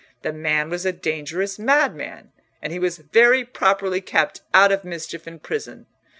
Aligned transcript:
The 0.23 0.33
man 0.33 0.71
was 0.71 0.83
a 0.83 0.91
dangerous 0.91 1.59
madman, 1.59 2.31
and 2.59 2.73
he 2.73 2.79
was 2.79 2.97
very 2.97 3.45
properly 3.45 4.01
kept 4.01 4.41
out 4.51 4.71
of 4.71 4.83
mischief 4.83 5.27
in 5.27 5.37
prison. 5.37 5.85